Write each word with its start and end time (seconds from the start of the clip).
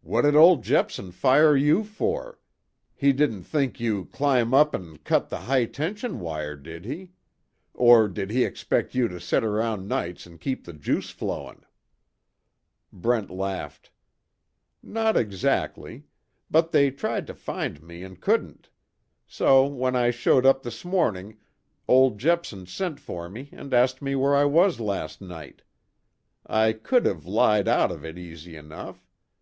"What 0.00 0.22
did 0.22 0.34
old 0.34 0.62
Jepson 0.64 1.12
fire 1.12 1.54
you 1.54 1.84
for? 1.84 2.38
He 2.94 3.12
didn't 3.12 3.42
think 3.42 3.78
you 3.78 4.06
clim 4.06 4.54
up 4.54 4.74
an' 4.74 4.96
cut 5.04 5.28
the 5.28 5.40
high 5.40 5.66
tension 5.66 6.18
wire 6.18 6.56
did 6.56 6.86
he? 6.86 7.12
Or, 7.74 8.08
did 8.08 8.30
he 8.30 8.42
expect 8.44 8.94
you 8.94 9.06
to 9.08 9.20
set 9.20 9.44
around 9.44 9.86
nights 9.86 10.26
an' 10.26 10.38
keep 10.38 10.64
the 10.64 10.72
juice 10.72 11.10
flowin'?" 11.10 11.66
Brent 12.90 13.28
laughed: 13.30 13.90
"Not 14.82 15.14
exactly. 15.18 16.04
But 16.50 16.72
they 16.72 16.90
tried 16.90 17.26
to 17.26 17.34
find 17.34 17.82
me 17.82 18.02
and 18.02 18.18
couldn't. 18.18 18.70
So 19.26 19.66
when 19.66 19.94
I 19.94 20.10
showed 20.10 20.46
up 20.46 20.62
this 20.62 20.86
morning 20.86 21.36
old 21.86 22.18
Jepson 22.18 22.64
sent 22.64 22.98
for 22.98 23.28
me 23.28 23.50
and 23.52 23.74
asked 23.74 24.00
me 24.00 24.14
where 24.14 24.34
I 24.34 24.46
was 24.46 24.80
last 24.80 25.20
night. 25.20 25.60
I 26.46 26.72
could 26.72 27.04
have 27.04 27.26
lied 27.26 27.68
out 27.68 27.92
of 27.92 28.06
it 28.06 28.16
easy 28.16 28.56
enough. 28.56 29.06